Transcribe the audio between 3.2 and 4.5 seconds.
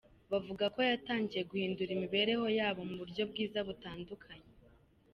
bwiza butandukanye.